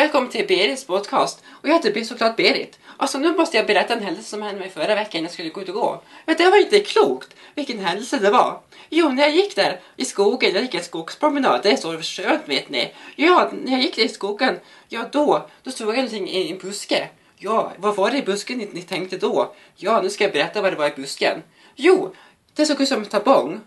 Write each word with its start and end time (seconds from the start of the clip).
Välkommen 0.00 0.30
till 0.30 0.46
Berits 0.46 0.84
podcast. 0.84 1.42
Och 1.50 1.68
jag 1.68 1.72
heter 1.72 2.04
såklart 2.04 2.36
Berit. 2.36 2.78
Alltså 2.96 3.18
nu 3.18 3.36
måste 3.36 3.56
jag 3.56 3.66
berätta 3.66 3.94
en 3.94 4.02
händelse 4.02 4.30
som 4.30 4.42
hände 4.42 4.60
mig 4.60 4.70
förra 4.70 4.94
veckan 4.94 5.22
när 5.22 5.28
jag 5.28 5.32
skulle 5.32 5.48
gå 5.48 5.62
ut 5.62 5.68
och 5.68 5.74
gå. 5.74 6.02
Men 6.26 6.36
det 6.36 6.50
var 6.50 6.56
inte 6.56 6.80
klokt 6.80 7.36
vilken 7.54 7.78
händelse 7.78 8.18
det 8.18 8.30
var. 8.30 8.60
Jo, 8.88 9.08
när 9.08 9.22
jag 9.22 9.36
gick 9.36 9.56
där 9.56 9.80
i 9.96 10.04
skogen, 10.04 10.54
jag 10.54 10.62
gick 10.62 10.74
en 10.74 10.84
skogspromenad, 10.84 11.60
det 11.62 11.72
är 11.72 11.76
så 11.76 12.02
skönt 12.02 12.48
vet 12.48 12.68
ni. 12.68 12.92
Ja, 13.16 13.50
när 13.62 13.72
jag 13.72 13.80
gick 13.82 13.96
där 13.96 14.04
i 14.04 14.08
skogen, 14.08 14.58
ja 14.88 15.08
då, 15.12 15.48
då 15.62 15.70
såg 15.70 15.88
jag 15.88 15.96
någonting 15.96 16.28
i 16.28 16.52
en 16.52 16.58
buske. 16.58 17.08
Ja, 17.36 17.72
vad 17.78 17.96
var 17.96 18.10
det 18.10 18.18
i 18.18 18.22
busken 18.22 18.58
ni, 18.58 18.68
ni 18.72 18.82
tänkte 18.82 19.16
då? 19.16 19.54
Ja, 19.76 20.02
nu 20.02 20.10
ska 20.10 20.24
jag 20.24 20.32
berätta 20.32 20.62
vad 20.62 20.72
det 20.72 20.76
var 20.76 20.86
i 20.86 20.92
busken. 20.96 21.42
Jo, 21.76 22.14
det 22.54 22.66
såg 22.66 22.80
ut 22.80 22.88
som 22.88 22.98
en 22.98 23.06
tabong. 23.06 23.60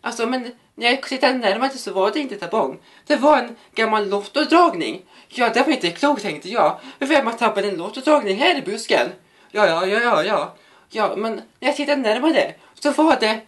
Alltså, 0.00 0.26
men 0.26 0.52
när 0.74 0.90
jag 0.90 1.02
tittade 1.02 1.38
närmare 1.38 1.70
så 1.70 1.92
var 1.92 2.10
det 2.10 2.20
inte 2.20 2.36
tabong. 2.36 2.78
Det 3.06 3.16
var 3.16 3.38
en 3.38 3.56
gammal 3.74 4.08
lottodragning. 4.08 5.02
Ja, 5.28 5.48
det 5.48 5.62
var 5.62 5.72
inte 5.72 5.90
klokt 5.90 6.22
tänkte 6.22 6.48
jag. 6.48 6.80
Vem 6.98 7.26
har 7.26 7.32
tappat 7.32 7.64
en 7.64 7.76
lottodragning 7.76 8.36
här 8.36 8.58
i 8.58 8.62
busken? 8.62 9.08
Ja, 9.50 9.66
ja, 9.66 9.86
ja, 9.86 10.00
ja, 10.00 10.24
ja. 10.24 10.54
Ja, 10.88 11.16
men 11.16 11.34
när 11.34 11.68
jag 11.68 11.76
tittade 11.76 12.02
närmare 12.02 12.54
så 12.74 12.90
var 12.90 13.16
det... 13.20 13.40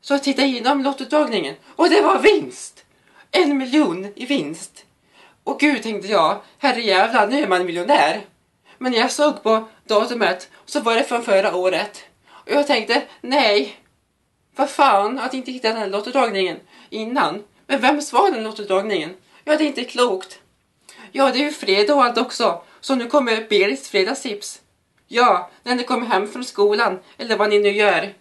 Så 0.00 0.14
jag 0.14 0.22
tittade 0.22 0.48
igenom 0.48 0.82
lottodragningen 0.82 1.54
och 1.76 1.90
det 1.90 2.00
var 2.00 2.18
vinst! 2.18 2.84
En 3.30 3.58
miljon 3.58 4.12
i 4.16 4.26
vinst. 4.26 4.84
Och 5.44 5.60
gud 5.60 5.82
tänkte 5.82 6.08
jag, 6.08 6.40
herrejävlar 6.58 7.26
nu 7.26 7.42
är 7.42 7.48
man 7.48 7.66
miljonär. 7.66 8.20
Men 8.78 8.92
när 8.92 8.98
jag 8.98 9.10
såg 9.10 9.42
på 9.42 9.68
datumet 9.84 10.48
så 10.66 10.80
var 10.80 10.94
det 10.94 11.04
från 11.04 11.22
förra 11.22 11.56
året. 11.56 12.04
Och 12.28 12.50
jag 12.52 12.66
tänkte, 12.66 13.02
nej, 13.20 13.76
vad 14.56 14.70
fan 14.70 15.18
att 15.18 15.34
inte 15.34 15.52
hitta 15.52 15.68
den 15.68 15.76
här 15.76 15.88
lottodragningen 15.88 16.56
innan. 16.90 17.44
Men 17.66 17.80
vems 17.80 18.12
var 18.12 18.30
den 18.30 18.44
lottodragningen? 18.44 19.14
Ja, 19.44 19.56
det 19.56 19.64
är 19.64 19.66
inte 19.66 19.84
klokt. 19.84 20.38
Ja, 21.12 21.30
det 21.32 21.38
är 21.38 21.44
ju 21.44 21.52
fredag 21.52 21.94
och 21.94 22.04
allt 22.04 22.18
också. 22.18 22.62
Så 22.80 22.94
nu 22.94 23.06
kommer 23.06 23.46
Berits 23.48 23.88
fredagstips. 23.88 24.60
Ja, 25.08 25.50
när 25.62 25.74
ni 25.74 25.84
kommer 25.84 26.06
hem 26.06 26.28
från 26.28 26.44
skolan, 26.44 26.98
eller 27.18 27.36
vad 27.36 27.50
ni 27.50 27.58
nu 27.58 27.70
gör. 27.70 28.14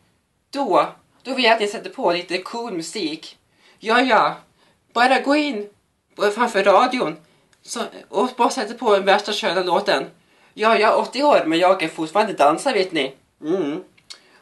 Då, 0.50 0.88
då 1.24 1.34
vill 1.34 1.44
jag 1.44 1.54
att 1.54 1.60
ni 1.60 1.68
sätter 1.68 1.90
på 1.90 2.12
lite 2.12 2.38
cool 2.38 2.74
musik. 2.74 3.38
Ja, 3.80 4.02
ja. 4.02 4.36
Bara 4.94 5.20
gå 5.20 5.36
in 5.36 5.70
framför 6.36 6.64
radion 6.64 7.18
så, 7.62 7.80
och 8.10 8.30
bara 8.38 8.50
sätta 8.50 8.74
på 8.74 8.94
den 8.94 9.06
värsta 9.06 9.34
sköna 9.34 9.64
låten. 9.64 10.06
Ja, 10.54 10.78
jag 10.80 10.94
är 10.94 10.98
80 10.98 11.24
år 11.24 11.44
men 11.46 11.60
jag 11.60 11.80
kan 11.80 11.90
fortfarande 11.90 12.34
dansa 12.34 12.74
vet 12.74 12.92
ni. 12.92 13.16
Mm. 13.42 13.84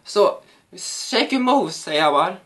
Så 0.04 0.42
Shake 0.78 1.36
your 1.36 1.44
moves 1.44 1.75
säger 1.75 2.02
jag 2.02 2.14
bara. 2.14 2.38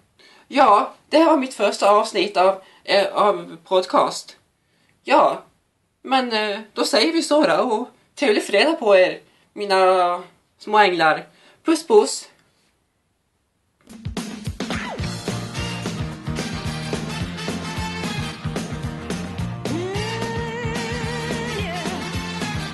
Ja, 0.47 0.93
det 1.09 1.17
här 1.17 1.25
var 1.25 1.37
mitt 1.37 1.53
första 1.53 1.89
avsnitt 1.89 2.37
av, 2.37 2.61
eh, 2.83 3.07
av 3.13 3.57
podcast. 3.63 4.37
Ja, 5.03 5.43
men 6.01 6.33
eh, 6.33 6.59
då 6.73 6.85
säger 6.85 7.13
vi 7.13 7.23
så 7.23 7.47
då 7.47 7.53
och 7.53 7.89
trevlig 8.15 8.43
fredag 8.43 8.73
på 8.73 8.95
er 8.95 9.19
mina 9.53 10.23
små 10.57 10.77
änglar. 10.77 11.25
Puss 11.65 11.87
puss! 11.87 12.29